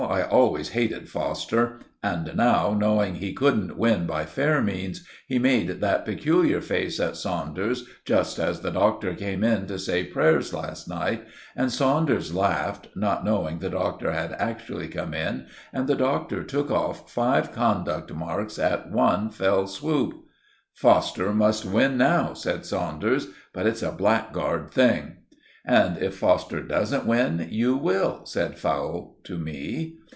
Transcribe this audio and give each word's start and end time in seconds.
"I 0.01 0.23
always 0.23 0.69
hated 0.69 1.09
Foster, 1.09 1.77
and 2.01 2.35
now, 2.35 2.73
knowing 2.77 3.15
he 3.15 3.33
couldn't 3.33 3.77
win 3.77 4.07
by 4.07 4.25
fair 4.25 4.59
means, 4.59 5.05
he 5.27 5.37
made 5.37 5.67
that 5.79 6.05
peculiar 6.05 6.59
face 6.59 6.99
at 6.99 7.15
Saunders 7.15 7.85
just 8.03 8.39
as 8.39 8.61
the 8.61 8.71
Doctor 8.71 9.13
came 9.13 9.43
in 9.43 9.67
to 9.67 9.77
say 9.77 10.03
prayers 10.03 10.55
last 10.55 10.87
night; 10.89 11.25
and 11.55 11.71
Saunders 11.71 12.33
laughed, 12.33 12.89
not 12.95 13.23
knowing 13.23 13.59
the 13.59 13.69
Doctor 13.69 14.11
had 14.11 14.33
actually 14.39 14.87
come 14.87 15.13
in; 15.13 15.45
and 15.71 15.85
the 15.87 15.95
Doctor 15.95 16.43
took 16.43 16.71
off 16.71 17.09
five 17.09 17.51
conduct 17.51 18.11
marks 18.11 18.57
at 18.57 18.89
one 18.91 19.29
fell 19.29 19.67
swoop." 19.67 20.13
"Foster 20.73 21.31
must 21.31 21.63
win 21.63 21.95
now," 21.95 22.33
said 22.33 22.65
Saunders. 22.65 23.27
"But 23.53 23.67
it's 23.67 23.83
a 23.83 23.91
blackguard 23.91 24.71
thing." 24.71 25.17
"And 25.63 25.99
if 25.99 26.15
Foster 26.17 26.63
doesn't 26.63 27.05
win, 27.05 27.47
you 27.51 27.77
will," 27.77 28.25
said 28.25 28.57
Fowle 28.57 29.17
to 29.25 29.37
me. 29.37 29.97